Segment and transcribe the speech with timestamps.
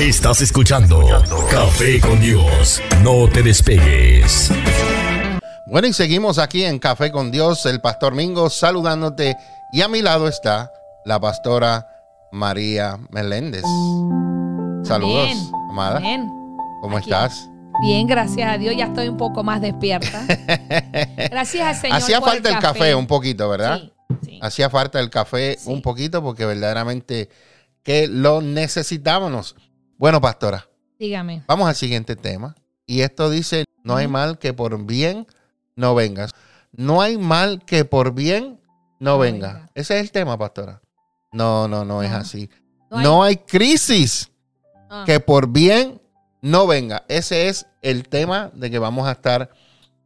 [0.00, 1.00] Estás escuchando
[1.50, 2.80] Café con Dios.
[3.02, 4.50] No te despegues.
[5.66, 9.36] Bueno, y seguimos aquí en Café con Dios, el pastor Mingo saludándote.
[9.72, 10.70] Y a mi lado está
[11.04, 11.86] la pastora
[12.32, 13.62] María Meléndez.
[14.84, 15.50] Saludos, Amén.
[15.70, 15.96] amada.
[15.98, 16.28] Amén.
[16.82, 17.10] ¿Cómo Aquí.
[17.10, 17.48] estás?
[17.82, 20.24] Bien, gracias a Dios, ya estoy un poco más despierta.
[21.30, 21.96] Gracias al Señor.
[21.96, 22.94] Hacía por falta el café.
[22.94, 23.80] un poquito, ¿verdad?
[23.80, 23.92] Sí,
[24.26, 24.38] sí.
[24.42, 25.70] Hacía falta el café Sí.
[25.70, 27.30] un poquito porque verdaderamente
[27.82, 29.56] que lo necesitábamos.
[30.02, 31.44] Bueno, pastora, Dígame.
[31.46, 32.56] vamos al siguiente tema.
[32.86, 35.28] Y esto dice, no hay mal que por bien
[35.76, 36.32] no vengas.
[36.72, 38.60] No hay mal que por bien
[38.98, 39.52] no No venga.
[39.52, 39.70] venga.
[39.76, 40.82] Ese es el tema, pastora.
[41.30, 42.50] No, no, no, es así.
[42.90, 44.28] No hay- No hay crisis
[44.90, 46.02] Ah, que por bien
[46.40, 47.04] no venga.
[47.06, 49.50] Ese es el tema de que vamos a estar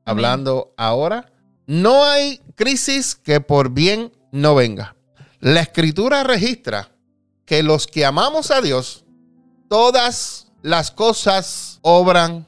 [0.05, 1.33] hablando ahora.
[1.67, 4.95] No hay crisis que por bien no venga.
[5.41, 6.91] La escritura registra
[7.47, 9.06] que los que amamos a Dios,
[9.69, 12.47] todas las cosas obran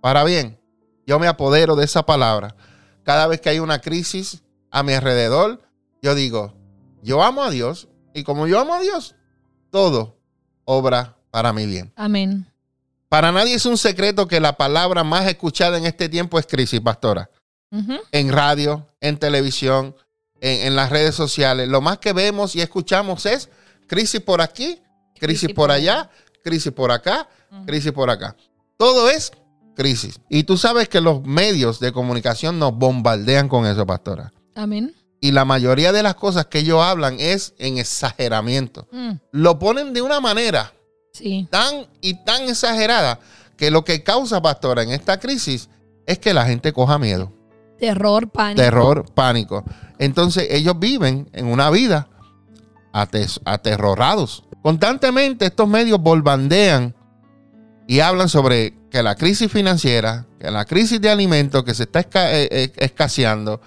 [0.00, 0.58] para bien.
[1.06, 2.54] Yo me apodero de esa palabra.
[3.02, 5.62] Cada vez que hay una crisis a mi alrededor,
[6.02, 6.54] yo digo,
[7.02, 9.14] yo amo a Dios y como yo amo a Dios,
[9.70, 10.18] todo
[10.64, 11.92] obra para mi bien.
[11.96, 12.46] Amén.
[13.08, 16.80] Para nadie es un secreto que la palabra más escuchada en este tiempo es crisis,
[16.80, 17.30] pastora.
[18.12, 19.94] En radio, en televisión,
[20.40, 21.68] en, en las redes sociales.
[21.68, 23.50] Lo más que vemos y escuchamos es
[23.86, 24.80] crisis por aquí,
[25.18, 26.10] crisis, por allá,
[26.44, 27.28] crisis por acá,
[27.66, 28.36] crisis por acá.
[28.76, 29.32] Todo es
[29.76, 30.20] crisis.
[30.28, 34.32] Y tú sabes que los medios de comunicación nos bombardean con eso, pastora.
[34.54, 34.94] Amén.
[35.20, 38.86] Y la mayoría de las cosas que ellos hablan es en exageramiento.
[38.92, 40.72] Mm, Lo ponen de una manera
[41.12, 41.48] Sí.
[41.50, 43.18] tan y tan exagerada
[43.56, 45.68] que lo que causa, pastora, en esta crisis
[46.06, 47.32] es que la gente coja miedo,
[47.78, 48.62] Terror, pánico.
[48.62, 49.64] terror, pánico.
[49.98, 52.08] Entonces ellos viven en una vida
[52.92, 54.44] ates- aterrorados.
[54.62, 56.94] Constantemente estos medios bombardean
[57.86, 62.00] y hablan sobre que la crisis financiera, que la crisis de alimentos que se está
[62.02, 63.60] eh, eh, escaseando,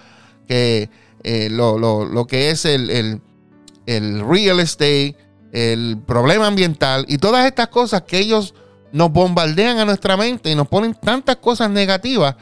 [0.48, 0.90] que
[1.24, 3.22] eh, lo, lo- lo que es el, el-
[3.88, 5.16] el real estate,
[5.52, 8.54] el problema ambiental y todas estas cosas que ellos
[8.92, 12.36] nos bombardean a nuestra mente y nos ponen tantas cosas negativas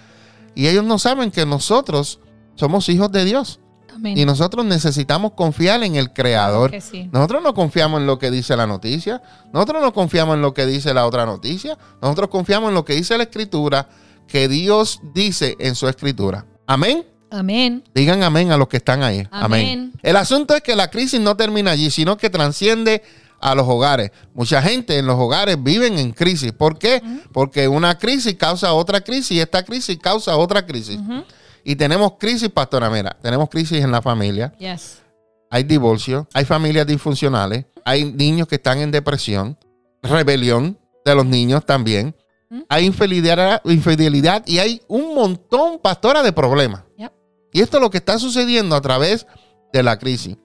[0.56, 2.20] y ellos no saben que nosotros
[2.56, 3.60] somos hijos de Dios
[4.00, 4.18] Amén.
[4.18, 6.72] y nosotros necesitamos confiar en el creador.
[6.82, 7.10] Sí.
[7.12, 9.22] Nosotros no confiamos en lo que dice la noticia.
[9.54, 11.78] Nosotros no confiamos en lo que dice la otra noticia.
[12.02, 13.90] Nosotros confiamos en lo que dice la escritura,
[14.28, 16.46] que Dios dice en su escritura.
[16.66, 17.06] Amén.
[17.32, 17.84] Amén.
[17.94, 19.28] Digan amén a los que están ahí.
[19.32, 19.44] Amén.
[19.44, 19.94] Amén.
[20.02, 23.04] El asunto es que la crisis no termina allí, sino que transciende
[23.40, 24.12] a los hogares.
[24.34, 26.52] Mucha gente en los hogares viven en crisis.
[26.52, 27.02] ¿Por qué?
[27.32, 30.98] Porque una crisis causa otra crisis y esta crisis causa otra crisis.
[30.98, 31.24] Ujú.
[31.70, 35.04] Y tenemos crisis, pastora, mira, tenemos crisis en la familia, Yes.
[35.52, 39.56] hay divorcio, hay familias disfuncionales, hay niños que están en depresión,
[40.02, 42.16] rebelión de los niños también,
[42.50, 42.62] ¿Mm?
[42.70, 46.82] hay infidelidad, infidelidad y hay un montón, pastora, de problemas.
[46.98, 47.12] Yep.
[47.54, 49.28] Y esto es lo que está sucediendo a través
[49.72, 50.38] de la crisis.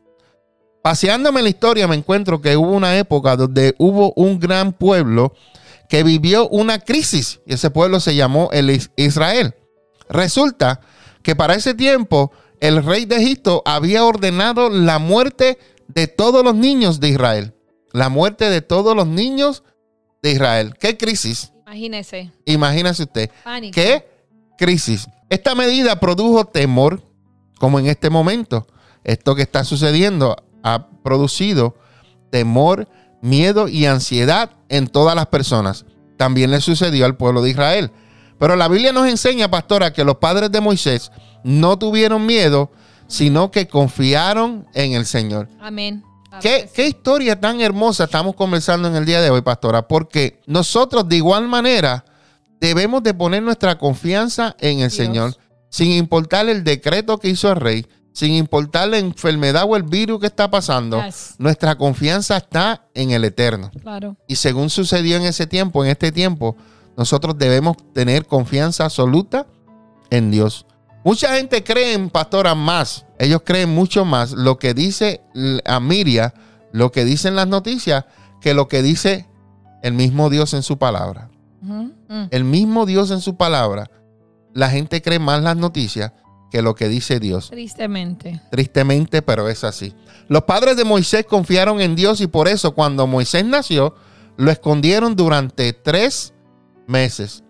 [0.83, 5.33] Paseándome en la historia me encuentro que hubo una época donde hubo un gran pueblo
[5.89, 9.55] que vivió una crisis y ese pueblo se llamó el Is- Israel.
[10.11, 10.81] Resulta
[11.25, 12.31] que para ese tiempo
[12.61, 15.59] el rey de Egipto había ordenado la muerte
[15.89, 17.55] de todos los niños de Israel.
[17.93, 19.65] La muerte de todos los niños
[20.23, 20.75] de Israel.
[20.79, 21.53] ¿Qué crisis?
[21.67, 22.31] Imagínese.
[22.45, 23.31] Imagínese usted.
[23.43, 23.75] Pánico.
[23.75, 24.07] ¿Qué
[24.59, 25.09] crisis?
[25.31, 27.03] Esta medida produjo temor,
[27.59, 28.67] como en este momento.
[29.03, 31.77] Esto que está sucediendo ha producido
[32.31, 32.87] temor,
[33.23, 35.87] miedo y ansiedad en todas las personas.
[36.19, 37.91] También le sucedió al pueblo de Israel.
[38.39, 41.13] Pero la Biblia nos enseña, pastora, que los padres de Moisés
[41.45, 42.71] no tuvieron miedo,
[43.07, 45.49] sino que confiaron en el Señor.
[45.61, 46.03] Amén.
[46.41, 46.73] ¿Qué, que sí.
[46.75, 49.87] qué historia tan hermosa estamos conversando en el día de hoy, pastora?
[49.87, 52.05] Porque nosotros de igual manera
[52.61, 54.95] debemos de poner nuestra confianza en el Dios.
[54.95, 55.37] Señor,
[55.69, 60.21] sin importar el decreto que hizo el rey, sin importar la enfermedad o el virus
[60.21, 61.05] que está pasando.
[61.05, 61.35] Yes.
[61.39, 63.71] Nuestra confianza está en el Eterno.
[63.83, 64.17] Claro.
[64.29, 66.57] Y según sucedió en ese tiempo, en este tiempo,
[66.97, 69.47] nosotros debemos tener confianza absoluta
[70.11, 70.67] en Dios.
[71.05, 73.05] Mucha gente cree en pastora más.
[73.19, 75.21] Ellos creen mucho más lo que dice
[75.65, 76.35] a Miria,
[76.73, 78.07] lo que dicen las noticias,
[78.41, 79.27] que lo que dice
[79.83, 81.31] el mismo Dios en su palabra.
[81.61, 81.91] Mm.
[82.31, 83.91] El mismo Dios en su palabra.
[84.55, 86.13] La gente cree más las noticias
[86.51, 87.51] que lo que dice Dios.
[87.51, 88.41] Tristemente.
[88.51, 89.93] Tristemente, pero es así.
[90.29, 93.95] Los padres de Moisés confiaron en Dios y por eso cuando Moisés nació,
[94.37, 96.33] lo escondieron durante tres
[96.87, 97.45] meses.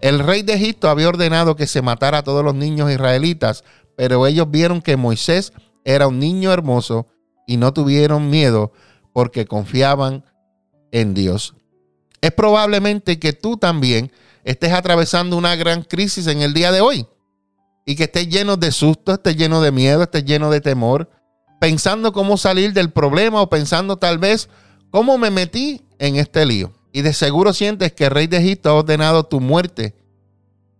[0.00, 3.64] El rey de Egipto había ordenado que se matara a todos los niños israelitas,
[3.96, 5.52] pero ellos vieron que Moisés
[5.84, 7.06] era un niño hermoso
[7.46, 8.72] y no tuvieron miedo
[9.12, 10.24] porque confiaban
[10.92, 11.54] en Dios.
[12.20, 14.10] es probablemente que tú también
[14.44, 17.06] estés atravesando una gran crisis en el día de hoy
[17.84, 21.08] y que estés lleno de susto, estés lleno de miedo, estés lleno de temor,
[21.60, 24.48] pensando cómo salir del problema o pensando tal vez
[24.90, 26.72] cómo me metí en este lío.
[26.96, 29.94] Y de seguro sientes que el rey de Egipto ha ordenado tu muerte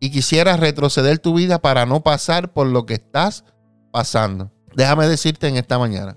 [0.00, 3.44] y quisieras retroceder tu vida para no pasar por lo que estás
[3.92, 4.50] pasando.
[4.74, 6.16] Déjame decirte en esta mañana,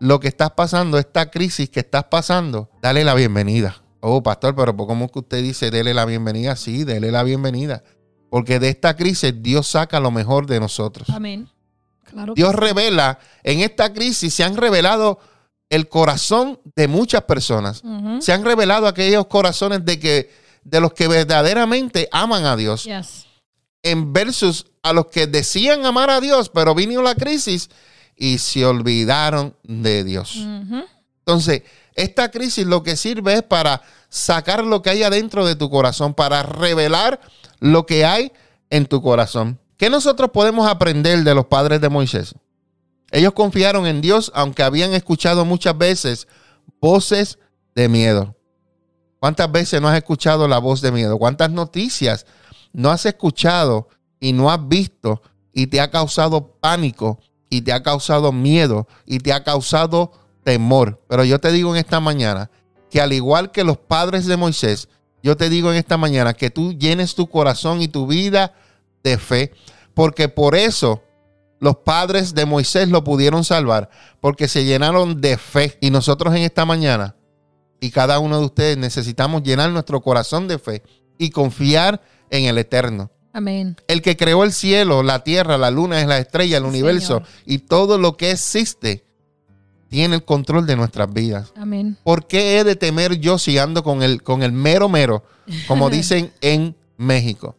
[0.00, 3.82] lo que estás pasando, esta crisis que estás pasando, dale la bienvenida.
[4.00, 6.54] Oh, pastor, pero ¿cómo que usted dice, dele la bienvenida?
[6.54, 7.84] Sí, dele la bienvenida.
[8.28, 11.08] Porque de esta crisis Dios saca lo mejor de nosotros.
[11.08, 11.48] Amén.
[12.04, 15.20] Claro Dios revela, en esta crisis se han revelado
[15.70, 17.82] el corazón de muchas personas.
[18.20, 20.30] Se han revelado aquellos corazones de que
[20.64, 23.26] de los que verdaderamente aman a Dios Yes.
[23.84, 27.70] en versus a los que decían amar a Dios, pero vino la crisis
[28.16, 30.36] y se olvidaron de Dios.
[31.20, 31.62] Entonces,
[31.94, 36.14] esta crisis lo que sirve es para sacar lo que hay adentro de tu corazón,
[36.14, 37.20] para revelar
[37.60, 38.32] lo que hay
[38.70, 39.58] en tu corazón.
[39.76, 42.34] ¿Qué nosotros podemos aprender de los padres de Moisés?
[43.10, 46.26] Ellos confiaron en Dios aunque habían escuchado muchas veces
[46.80, 47.38] voces
[47.74, 48.34] de miedo.
[49.20, 51.18] ¿Cuántas veces no has escuchado la voz de miedo?
[51.18, 52.26] ¿Cuántas noticias
[52.72, 53.88] no has escuchado
[54.20, 55.22] y no has visto
[55.52, 57.18] y te ha causado pánico
[57.48, 60.12] y te ha causado miedo y te ha causado
[60.44, 61.02] temor?
[61.08, 62.50] Pero yo te digo en esta mañana
[62.90, 64.88] que al igual que los padres de Moisés,
[65.22, 68.54] yo te digo en esta mañana que tú llenes tu corazón y tu vida
[69.02, 69.52] de fe,
[69.94, 71.02] porque por eso
[71.60, 73.88] los padres de Moisés lo pudieron salvar,
[74.20, 75.78] porque se llenaron de fe.
[75.80, 77.16] Y nosotros en esta mañana,
[77.80, 80.82] y cada uno de ustedes necesitamos llenar nuestro corazón de fe
[81.18, 82.00] y confiar
[82.30, 83.10] en el Eterno.
[83.32, 83.76] Amén.
[83.86, 87.28] El que creó el cielo, la tierra, la luna, la estrella, el Sí, universo Señor.
[87.44, 89.04] y todo lo que existe,
[89.88, 91.52] tiene el control de nuestras vidas.
[91.56, 91.96] Amén.
[92.02, 95.22] ¿Por qué he de temer yo si ando con el, con el mero mero,
[95.68, 97.56] como dicen en México?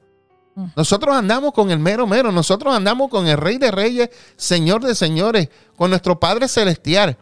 [0.75, 4.95] Nosotros andamos con el mero mero, nosotros andamos con el Rey de Reyes, Señor de
[4.95, 7.17] Señores, con nuestro Padre Celestial,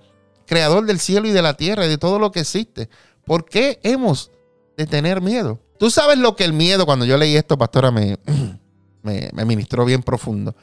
[0.45, 2.89] Creador del cielo y de la tierra y de todo lo que existe.
[3.25, 4.31] ¿Por qué hemos
[4.77, 5.59] de tener miedo?
[5.77, 8.17] Tú sabes lo que el miedo, cuando yo leí esto, pastora, me,
[9.03, 10.55] me, me ministró bien profundo.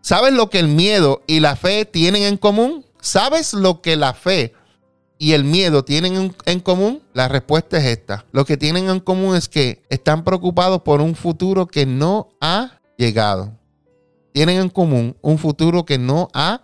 [0.00, 2.86] ¿Sabes lo que el miedo y la fe tienen en común?
[3.00, 4.54] ¿Sabes lo que la fe
[5.22, 7.02] y el miedo tienen en, común?
[7.12, 8.24] La respuesta es esta.
[8.32, 12.80] Lo que tienen en común es que están preocupados por un futuro que no ha
[12.96, 13.52] llegado.
[14.32, 16.62] Tienen en común un futuro que no ha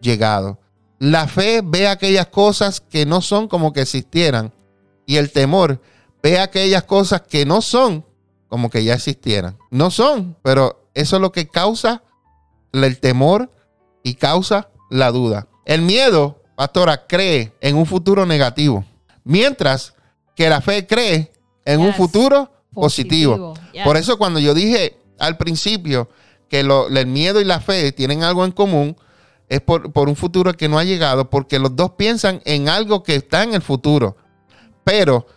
[0.00, 0.60] llegado.
[1.00, 4.54] La fe ve aquellas cosas que no son como que existieran.
[5.04, 5.82] Y el temor
[6.22, 8.06] ve aquellas cosas que no son
[8.46, 9.58] como que ya existieran.
[9.72, 12.04] No son, pero eso es lo que causa
[12.72, 13.50] el temor
[14.04, 15.48] y causa la duda.
[15.64, 18.84] El miedo, pastora, cree en un futuro negativo,
[19.22, 19.94] mientras
[20.34, 21.30] que la fe cree
[21.64, 23.54] en un futuro positivo.
[23.72, 23.84] Yes.
[23.84, 26.08] Por eso cuando yo dije al principio
[26.48, 28.96] que lo- el miedo y la fe tienen algo en común,
[29.48, 33.04] es por, por un futuro que no ha llegado, porque los dos piensan en algo
[33.04, 34.16] que está en el futuro.
[34.82, 35.28] Pero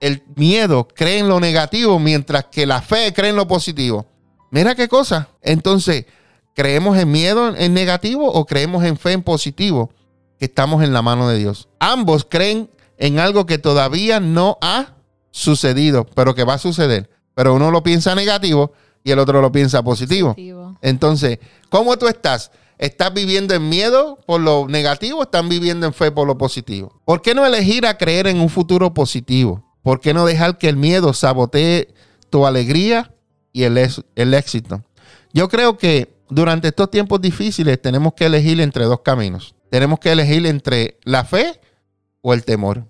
[0.00, 4.06] el miedo cree en lo negativo, mientras que la fe cree en lo positivo.
[4.50, 5.28] Mira qué cosa.
[5.42, 6.06] Entonces,
[6.54, 9.90] ¿creemos en miedo en negativo o creemos en fe en positivo?
[10.38, 11.68] Que estamos en la mano de Dios.
[11.78, 14.94] Ambos creen en algo que todavía no ha
[15.30, 17.10] sucedido, pero que va a suceder.
[17.34, 18.72] Pero uno lo piensa negativo
[19.02, 20.30] y el otro lo piensa positivo.
[20.30, 20.78] Positivo.
[20.80, 21.38] Entonces,
[21.68, 22.50] ¿cómo tú estás?
[22.78, 27.00] ¿Estás viviendo en miedo por lo negativo o estás viviendo en fe por lo positivo?
[27.04, 29.64] ¿Por qué no elegir a creer en un futuro positivo?
[29.82, 31.94] ¿Por qué no dejar que el miedo sabotee
[32.30, 33.12] tu alegría
[33.52, 33.78] y el,
[34.16, 34.82] el éxito?
[35.32, 39.53] Yo creo que durante estos tiempos difíciles tenemos que elegir entre dos caminos.
[39.74, 41.60] Tenemos que elegir entre la fe
[42.20, 42.86] o el temor.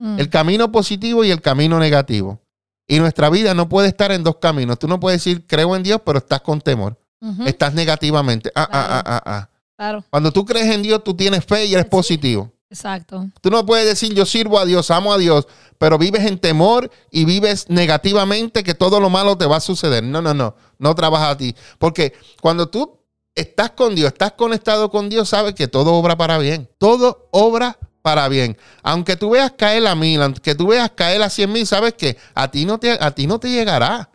[0.00, 0.18] Mm.
[0.18, 2.40] El camino positivo y el camino negativo.
[2.88, 4.76] Y nuestra vida no puede estar en dos caminos.
[4.76, 6.98] Tú no puedes decir creo en Dios, pero estás con temor.
[7.46, 8.50] Estás negativamente.
[8.56, 9.50] Ah, ah, ah, ah, ah.
[9.76, 10.04] Claro.
[10.10, 11.90] Cuando tú crees en Dios, tú tienes fe y eres Sí.
[11.90, 12.52] positivo.
[12.70, 13.30] Exacto.
[13.40, 15.46] Tú no puedes decir yo sirvo a Dios, amo a Dios,
[15.78, 20.02] pero vives en temor y vives negativamente que todo lo malo te va a suceder.
[20.02, 20.56] No, no, no.
[20.80, 21.54] No trabaja a ti.
[21.78, 22.98] Porque cuando tú
[23.36, 26.68] estás con Dios, estás conectado con Dios, sabes que todo obra para bien.
[26.78, 28.56] Todo obra para bien.
[28.82, 32.16] Aunque tú veas caer a mil, aunque tú veas caer a cien mil, sabes que
[32.34, 34.10] a ti no te, a ti no te llegará.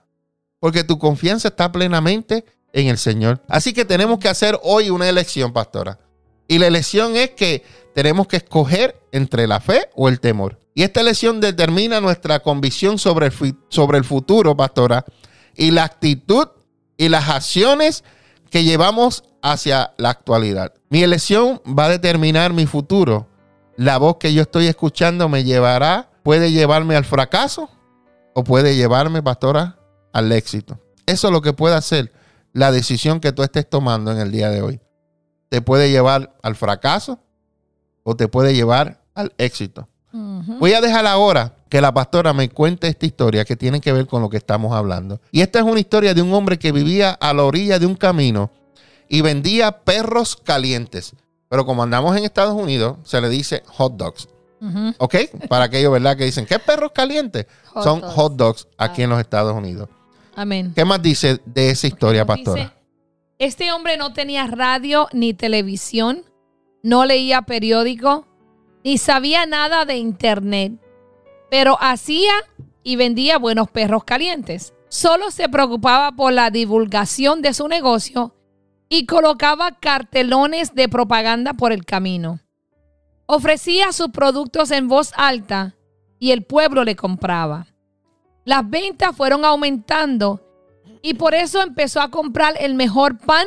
[0.60, 3.42] Porque tu confianza está plenamente en el Señor.
[3.48, 6.00] Así que tenemos que hacer hoy una elección, pastora.
[6.48, 7.63] Y la elección es que
[7.94, 10.60] tenemos que escoger entre la fe o el temor.
[10.74, 13.34] Y esta elección determina nuestra convicción sobre el,
[13.70, 15.06] sobre el futuro, pastora,
[15.56, 16.48] y la actitud
[16.98, 18.04] y las acciones
[18.51, 20.74] que llevamos hacia la actualidad.
[20.89, 23.27] Mi elección va a determinar mi futuro.
[23.77, 27.70] La voz que yo estoy escuchando me llevará puede llevarme al fracaso
[28.36, 29.77] o puede llevarme, pastora,
[30.13, 30.79] al éxito.
[31.05, 32.12] Eso es lo que puede hacer
[32.53, 34.81] la decisión que tú estés tomando en el día de hoy.
[35.50, 37.20] Te puede llevar al fracaso
[38.03, 39.88] o te puede llevar al éxito.
[40.12, 44.06] Voy a dejar ahora que la pastora me cuente esta historia que tiene que ver
[44.06, 45.22] con lo que estamos hablando.
[45.32, 47.96] Y esta es una historia de un hombre que vivía a la orilla de un
[47.96, 48.51] camino
[49.08, 51.13] y vendía perros calientes.
[51.48, 54.28] Pero como andamos en Estados Unidos, se le dice hot dogs.
[54.98, 55.16] ¿Ok?
[55.48, 56.18] Para aquellos, ¿verdad?
[56.18, 57.48] Que dicen, ¿qué perros calientes?
[57.68, 58.13] Hot Son dogs.
[58.16, 59.88] hot dogs aquí en los Estados Unidos.
[60.36, 60.74] Amén.
[60.75, 62.63] ¿Qué más dice de esa historia, pastora?
[62.63, 62.74] Dice,
[63.40, 66.25] este hombre no tenía radio ni televisión,
[66.84, 68.28] no leía periódico,
[68.84, 70.74] ni sabía nada de internet,
[71.51, 72.31] pero hacía
[72.81, 74.74] y vendía buenos perros calientes.
[74.88, 78.34] Solo se preocupaba por la divulgación de su negocio
[78.88, 82.39] y colocaba cartelones de propaganda por el camino.
[83.25, 85.75] Ofrecía sus productos en voz alta
[86.20, 87.67] y el pueblo le compraba.
[88.46, 90.39] Las ventas fueron aumentando
[91.01, 93.46] y por eso empezó a comprar el mejor pan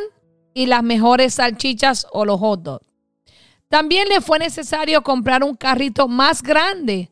[0.52, 2.86] y las mejores salchichas o los hot dogs.
[3.70, 7.10] También le fue necesario comprar un carrito más grande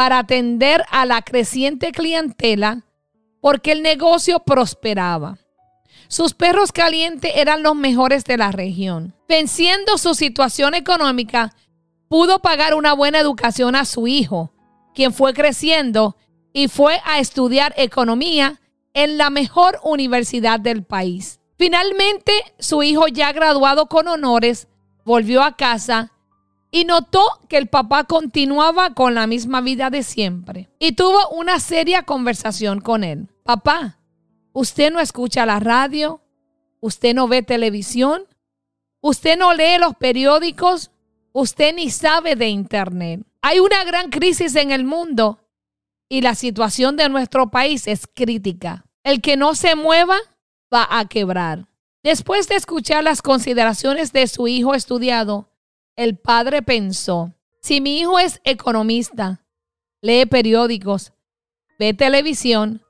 [0.00, 2.86] para atender a la creciente clientela
[3.42, 5.36] porque el negocio prosperaba.
[6.08, 9.14] Sus perros calientes eran los mejores de la región.
[9.28, 11.54] Venciendo su situación económica,
[12.08, 14.54] pudo pagar una buena educación a su hijo,
[14.94, 16.16] quien fue creciendo
[16.54, 18.58] y fue a estudiar economía
[18.94, 21.40] en la mejor universidad del país.
[21.58, 24.66] Finalmente, su hijo ya graduado con honores
[25.04, 26.10] volvió a casa
[26.70, 30.68] y notó que el papá continuaba con la misma vida de siempre.
[30.78, 33.28] Y tuvo una seria conversación con él.
[33.42, 33.98] Papá,
[34.52, 36.20] usted no escucha la radio,
[36.80, 38.22] usted no ve televisión,
[39.00, 40.90] usted no lee los periódicos,
[41.32, 43.22] usted ni sabe de internet.
[43.42, 45.40] Hay una gran crisis en el mundo
[46.08, 48.84] y la situación de nuestro país es crítica.
[49.02, 50.18] El que no se mueva
[50.72, 51.66] va a quebrar.
[52.02, 55.49] Después de escuchar las consideraciones de su hijo estudiado,
[55.96, 59.44] el padre pensó, si mi hijo es economista,
[60.00, 61.12] lee periódicos,
[61.78, 62.82] ve televisión,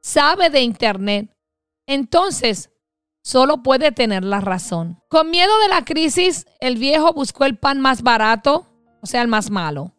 [0.00, 1.30] sabe de internet,
[1.86, 2.70] entonces
[3.22, 5.02] solo puede tener la razón.
[5.08, 8.66] Con miedo de la crisis, el viejo buscó el pan más barato,
[9.00, 9.94] o sea, el más malo,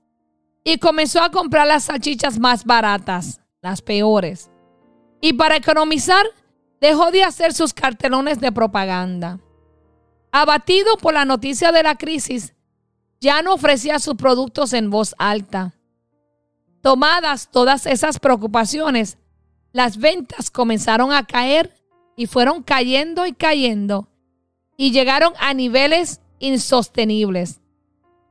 [0.64, 4.52] y comenzó a comprar las salchichas más baratas, las peores.
[5.22, 6.26] Y para economizar,
[6.80, 9.40] dejó de hacer sus cartelones de propaganda.
[10.40, 12.54] Abatido por la noticia de la crisis,
[13.20, 15.74] ya no ofrecía sus productos en voz alta.
[16.84, 19.18] Tomadas todas esas preocupaciones,
[19.72, 21.74] las ventas comenzaron a caer
[22.16, 24.10] y fueron cayendo y cayendo
[24.78, 27.60] y llegaron a niveles insostenibles.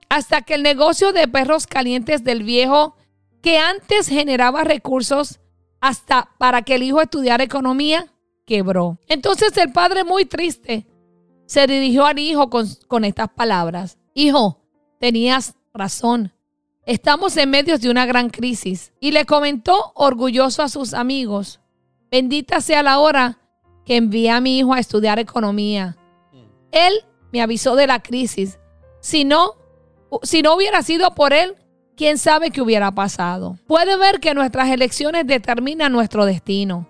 [0.09, 2.95] Hasta que el negocio de perros calientes del viejo,
[3.43, 5.41] que antes generaba recursos
[5.81, 8.07] hasta para que el hijo estudiara economía,
[8.45, 9.01] quebró.
[9.09, 10.87] Entonces el padre, muy triste,
[11.47, 13.99] se dirigió al hijo con, estas palabras.
[14.15, 14.61] Hijo,
[14.99, 16.33] tenías razón.
[16.85, 18.93] Estamos en medio de una gran crisis.
[19.01, 21.61] Y le comentó orgulloso a sus amigos,
[22.11, 23.39] bendita sea la hora
[23.85, 25.97] que envié a mi hijo a estudiar economía.
[26.73, 26.93] Él
[27.33, 28.59] me avisó de la crisis.
[29.01, 29.53] Si no,
[30.23, 31.55] si no hubiera sido por él,
[31.97, 33.59] quién sabe qué hubiera pasado.
[33.67, 36.89] Puede ver que nuestras elecciones determinan nuestro destino.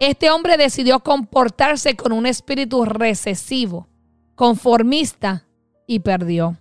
[0.00, 3.86] Este hombre decidió comportarse con un espíritu recesivo,
[4.34, 5.46] conformista
[5.86, 6.56] y perdió.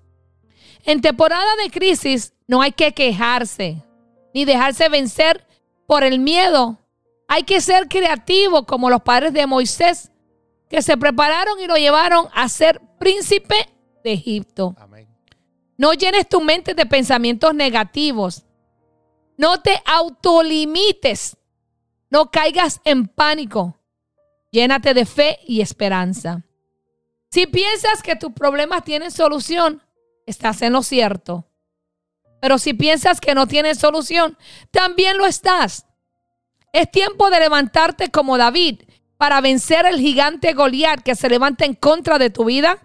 [0.83, 3.81] En temporada de crisis no hay que quejarse
[4.33, 5.47] ni dejarse vencer
[5.87, 6.79] por el miedo.
[7.29, 10.11] Hay que ser creativo como los padres de Moisés
[10.69, 13.69] que se prepararon y lo llevaron a ser príncipe
[14.03, 14.75] de Egipto.
[14.77, 15.07] Amén.
[15.77, 18.43] No llenes tu mente de pensamientos negativos.
[19.37, 21.37] No te autolimites.
[22.09, 23.79] No caigas en pánico.
[24.51, 26.43] Llénate de fe y esperanza.
[27.31, 29.83] Si piensas que tus problemas tienen solución,
[30.25, 31.45] estás en lo cierto.
[32.41, 34.37] Pero si piensas que no tienen solución,
[34.71, 35.85] también lo estás.
[36.73, 38.81] Es tiempo de levantarte como David
[39.17, 42.79] para vencer el gigante Goliat que se levanta en contra de tu vida,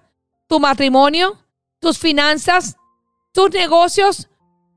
[0.48, 1.38] tu matrimonio,
[1.78, 2.76] tus finanzas,
[3.32, 4.28] tus negocios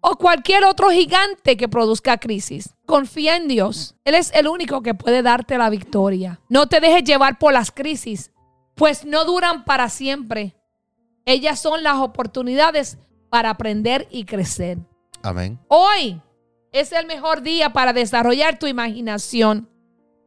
[0.01, 2.75] o cualquier otro gigante que produzca crisis.
[2.85, 3.95] Confía en Dios.
[4.03, 6.39] Él es el único que puede darte la victoria.
[6.49, 8.31] No te dejes llevar por las crisis,
[8.75, 10.55] pues no duran para siempre.
[11.25, 12.97] Ellas son las oportunidades
[13.29, 14.77] para aprender y crecer.
[15.23, 15.59] Amén.
[15.67, 16.21] Hoy
[16.71, 19.69] es el mejor día para desarrollar tu imaginación,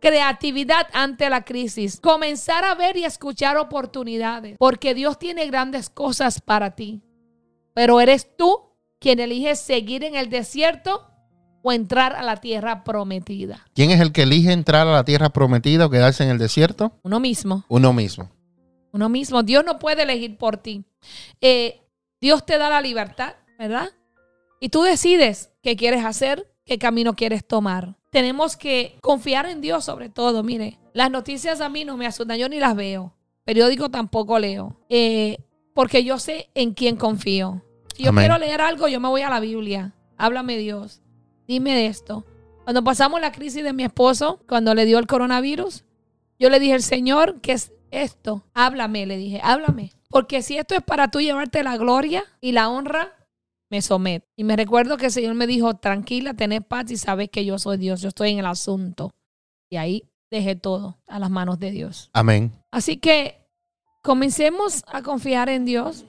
[0.01, 6.41] creatividad ante la crisis, comenzar a ver y escuchar oportunidades, porque Dios tiene grandes cosas
[6.41, 7.03] para ti.
[7.73, 8.70] Pero eres tú
[9.01, 11.07] quien eliges seguir en el desierto
[11.63, 13.67] o entrar a la tierra prometida.
[13.75, 16.93] ¿Quién es el que elige entrar a la tierra prometida o quedarse en el desierto?
[17.03, 17.65] Uno mismo.
[17.69, 18.31] Uno mismo.
[18.93, 19.43] Uno mismo.
[19.43, 20.85] Dios no puede elegir por ti.
[21.41, 21.81] Eh,
[22.21, 23.91] Dios te da la libertad, ¿verdad?
[24.61, 27.97] Y tú decides qué quieres hacer, qué camino quieres tomar.
[28.11, 30.43] Tenemos que confiar en Dios sobre todo.
[30.43, 33.15] Mire, las noticias a mí no me asustan, yo ni las veo.
[33.45, 34.77] Periódico tampoco leo.
[34.89, 35.39] Eh,
[35.75, 37.63] porque yo sé en quién confío.
[38.01, 38.23] Si yo Amén.
[38.23, 39.93] quiero leer algo, yo me voy a la Biblia.
[40.17, 41.03] Háblame Dios.
[41.47, 42.25] Dime de esto.
[42.65, 45.85] Cuando pasamos la crisis de mi esposo, cuando le dio el coronavirus,
[46.39, 48.43] yo le dije al Señor, ¿qué es esto?
[48.55, 49.93] Háblame, le dije, háblame.
[50.09, 53.13] Porque si esto es para tú llevarte la gloria y la honra,
[53.69, 54.27] me someto.
[54.35, 57.59] Y me recuerdo que el Señor me dijo, tranquila, tenés paz y sabes que yo
[57.59, 59.11] soy Dios, yo estoy en el asunto.
[59.69, 62.09] Y ahí dejé todo a las manos de Dios.
[62.15, 62.51] Amén.
[62.71, 63.47] Así que
[64.03, 66.07] comencemos a confiar en Dios,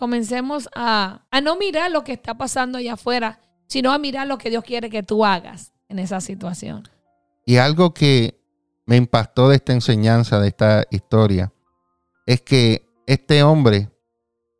[0.00, 4.38] comencemos a, a no mirar lo que está pasando allá afuera, sino a mirar lo
[4.38, 6.88] que Dios quiere que tú hagas en esa situación.
[7.46, 8.40] Y algo que
[8.86, 11.52] me impactó de esta enseñanza, de esta historia,
[12.26, 13.90] es que este hombre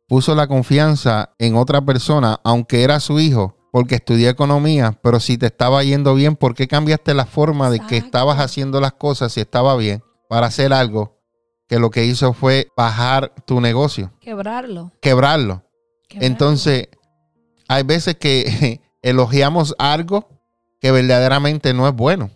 [0.07, 5.37] puso la confianza en otra persona, aunque era su hijo, porque estudió economía, pero si
[5.37, 9.33] te estaba yendo bien, ¿por qué cambiaste la forma de que estabas haciendo las cosas
[9.33, 11.20] si estaba bien para hacer algo
[11.71, 14.91] que lo que hizo fue bajar tu negocio, Quebrarlo.
[15.01, 15.63] quebrarlo?
[16.09, 16.27] quebrarlo.
[16.27, 16.89] Entonces,
[17.69, 20.27] hay veces que elogiamos algo
[20.81, 22.29] que verdaderamente no es bueno.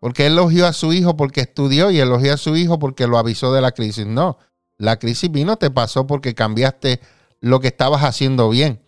[0.00, 3.18] Porque él elogió a su hijo porque estudió y elogió a su hijo porque lo
[3.18, 4.06] avisó de la crisis.
[4.06, 4.38] No,
[4.78, 7.00] la crisis vino, te pasó porque cambiaste
[7.42, 8.80] lo que estabas haciendo bien.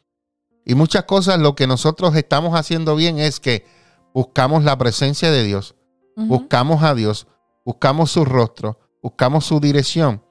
[0.65, 3.67] Y muchas cosas lo que nosotros estamos haciendo bien es que
[4.15, 5.75] buscamos la presencia de Dios,
[6.17, 7.27] buscamos a Dios,
[7.63, 10.25] buscamos su rostro, buscamos su dirección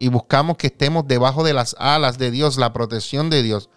[0.00, 3.70] y buscamos que estemos debajo de las alas de Dios, la protección de Dios.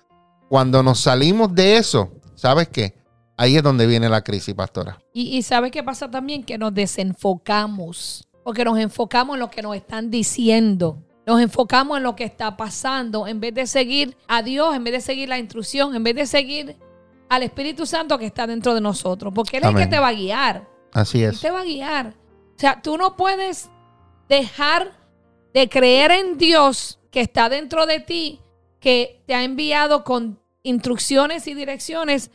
[0.50, 2.96] Cuando nos salimos de eso, ¿sabes qué?
[3.38, 4.98] Ahí es donde viene la crisis, pastora.
[5.14, 6.44] Y, y ¿sabe qué pasa también?
[6.44, 8.28] Que nos desenfocamos.
[8.44, 10.98] Porque nos enfocamos en lo que nos están diciendo.
[11.28, 13.28] Nos enfocamos en lo que está pasando.
[13.28, 16.26] En vez de seguir a Dios, en vez de seguir la instrucción, en vez de
[16.26, 16.76] seguir
[17.30, 19.32] al Espíritu Santo que está dentro de nosotros.
[19.36, 20.68] Porque Él es el que te va a guiar.
[20.92, 21.42] Así Él es.
[21.42, 22.16] te va a guiar.
[22.56, 23.70] O sea, tú no puedes
[24.34, 24.92] dejar
[25.54, 28.42] de creer en Dios que está dentro de ti,
[28.80, 32.32] que te ha enviado con instrucciones y direcciones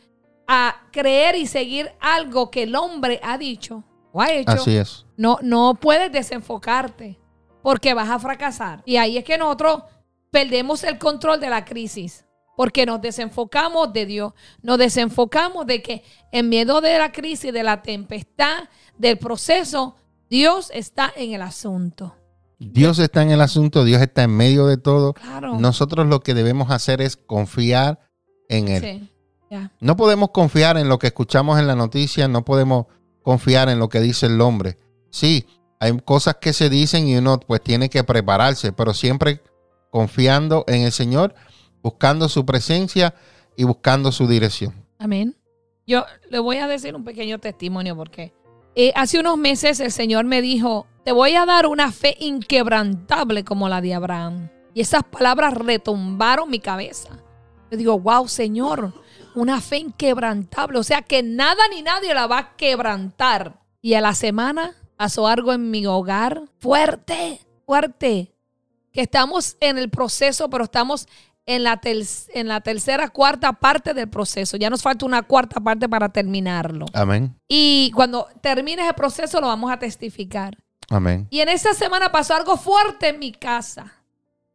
[0.47, 4.51] a creer y seguir algo que el hombre ha dicho o ha hecho.
[4.51, 5.05] Así es.
[5.17, 7.19] No, no puedes desenfocarte
[7.61, 8.81] porque vas a fracasar.
[8.85, 9.83] Y ahí es que nosotros
[10.31, 12.25] perdemos el control de la crisis.
[12.55, 17.63] Porque nos desenfocamos de Dios, nos desenfocamos de que en miedo de la crisis, de
[17.63, 18.65] la tempestad,
[18.97, 19.95] del proceso,
[20.29, 22.15] Dios está en el asunto.
[22.59, 25.13] Dios está en el asunto, Dios está en medio de todo.
[25.13, 25.59] Claro.
[25.59, 27.99] Nosotros lo que debemos hacer es confiar
[28.49, 28.81] en Él.
[28.81, 29.09] Sí.
[29.79, 32.85] No podemos confiar en lo que escuchamos en la noticia, no podemos
[33.23, 34.77] confiar en lo que dice el hombre.
[35.09, 35.47] Sí,
[35.79, 39.41] hay cosas que se dicen y uno pues tiene que prepararse, pero siempre
[39.89, 41.33] confiando en el Señor,
[41.81, 43.15] buscando su presencia
[43.55, 44.85] y buscando su dirección.
[44.99, 45.35] Amén.
[45.87, 48.33] Yo le voy a decir un pequeño testimonio porque
[48.75, 53.43] eh, hace unos meses el Señor me dijo, te voy a dar una fe inquebrantable
[53.43, 54.49] como la de Abraham.
[54.73, 57.09] Y esas palabras retumbaron mi cabeza.
[57.71, 58.93] Yo digo, wow, Señor,
[59.35, 60.79] una fe inquebrantable.
[60.79, 63.59] O sea que nada ni nadie la va a quebrantar.
[63.81, 68.33] Y a la semana pasó algo en mi hogar fuerte, fuerte.
[68.91, 71.07] Que estamos en el proceso, pero estamos
[71.49, 74.55] en la, tel- en la tercera, cuarta parte del proceso.
[74.55, 76.85] Ya nos falta una cuarta parte para terminarlo.
[76.93, 77.35] Amén.
[77.47, 80.55] Y cuando termine ese proceso lo vamos a testificar.
[80.91, 81.25] Amén.
[81.31, 83.95] Y en esta semana pasó algo fuerte en mi casa.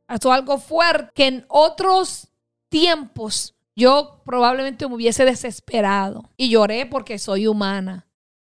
[0.06, 2.28] Pasó algo fuerte que en otros
[2.68, 6.30] tiempos yo probablemente me hubiese desesperado.
[6.36, 8.06] Y lloré porque soy humana.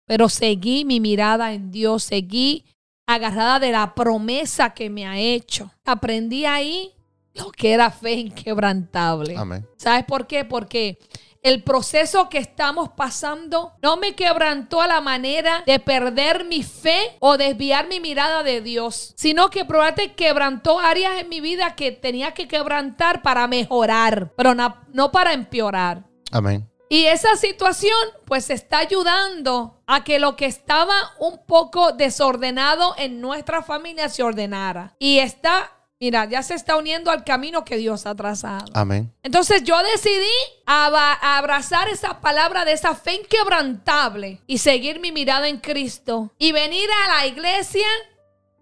[0.06, 2.64] Pero seguí mi mirada en Dios, seguí
[3.04, 5.72] agarrada de la promesa que me ha hecho.
[5.84, 6.92] Aprendí ahí
[7.38, 9.36] lo que era fe inquebrantable.
[9.36, 9.66] Amén.
[9.76, 10.44] ¿Sabes por qué?
[10.44, 10.98] Porque
[11.42, 17.16] el proceso que estamos pasando no me quebrantó a la manera de perder mi fe
[17.20, 21.92] o desviar mi mirada de Dios, sino que probablemente quebrantó áreas en mi vida que
[21.92, 26.04] tenía que quebrantar para mejorar, pero no, no para empeorar.
[26.32, 26.68] Amén.
[26.90, 27.92] Y esa situación
[28.24, 34.22] pues está ayudando a que lo que estaba un poco desordenado en nuestra familia se
[34.22, 34.94] ordenara.
[34.98, 38.66] Y está, mira, ya se está uniendo al camino que Dios ha trazado.
[38.74, 39.12] Amén.
[39.22, 40.22] Entonces yo decidí
[40.66, 46.88] abrazar esa palabra de esa fe inquebrantable y seguir mi mirada en Cristo y venir
[47.04, 47.86] a la iglesia,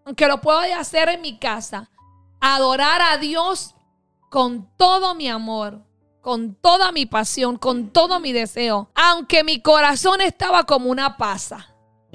[0.04, 1.90] aunque lo puedo hacer en mi casa,
[2.40, 3.74] adorar a Dios
[4.30, 5.82] con todo mi amor,
[6.20, 11.74] con toda mi pasión, con todo mi deseo, aunque mi corazón estaba como una pasa,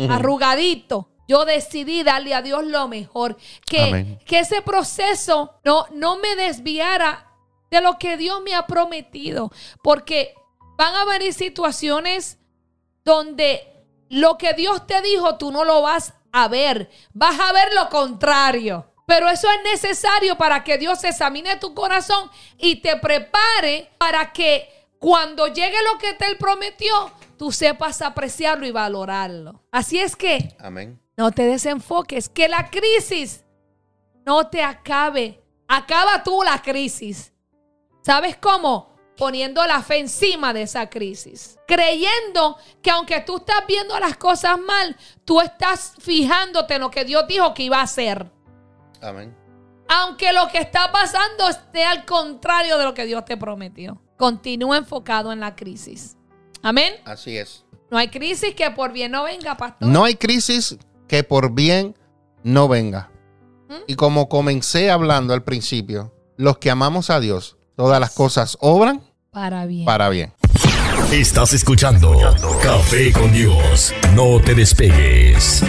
[0.10, 1.11] arrugadito.
[1.32, 3.38] Yo decidí darle a Dios lo mejor.
[3.66, 4.20] Que, Amén.
[4.26, 7.26] que ese proceso no, no me desviara
[7.70, 9.50] de lo que Dios me ha prometido.
[9.82, 10.36] Porque
[10.78, 12.38] van a venir situaciones
[13.06, 13.66] donde
[14.10, 16.92] lo que Dios te dijo tú no lo vas a ver.
[17.14, 18.92] Vas a ver lo contrario.
[19.06, 24.70] Pero eso es necesario para que Dios examine tu corazón y te prepare para que
[25.00, 29.64] cuando llegue lo que te él prometió, tú sepas apreciarlo y valorarlo.
[29.72, 31.01] Así es que Amén.
[31.22, 33.46] No te desenfoques, que la crisis
[34.26, 35.40] no te acabe.
[35.68, 37.32] Acaba tú la crisis.
[38.02, 38.96] ¿Sabes cómo?
[39.16, 41.60] Poniendo la fe encima de esa crisis.
[41.68, 47.06] Creyendo que aunque tú estás viendo las cosas mal, tú estás fijándote en lo que
[47.06, 48.26] Dios dijo que iba a hacer.
[49.00, 49.38] Amén.
[49.90, 54.02] Aunque lo que está pasando esté al contrario de lo que Dios te prometió.
[54.18, 56.18] Continúa enfocado en la crisis.
[56.64, 56.96] Amén.
[57.06, 57.64] Así es.
[57.92, 59.88] No hay crisis que por bien no venga, pastor.
[59.88, 60.80] No hay crisis
[61.12, 61.94] que por bien
[62.42, 63.12] no venga.
[63.68, 63.74] ¿Mm?
[63.86, 69.02] Y como comencé hablando al principio, los que amamos a Dios, todas las cosas obran
[69.30, 69.84] Para bien.
[69.86, 70.32] para bien.
[71.12, 72.18] Estás escuchando
[72.64, 73.94] Café con Dios.
[74.16, 75.66] No te despegues.